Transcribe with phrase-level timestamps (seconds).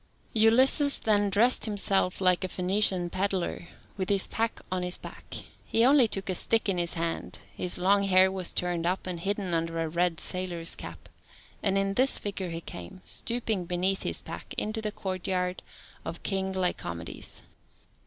[0.33, 3.67] Ulysses then dressed himself like a Phoenician pedlar,
[3.97, 7.77] with his pack on his back: he only took a stick in his hand, his
[7.77, 11.07] long hair was turned up, and hidden under a red sailor's cap,
[11.61, 15.61] and in this figure he came, stooping beneath his pack, into the courtyard
[16.03, 17.43] of King Lycomedes.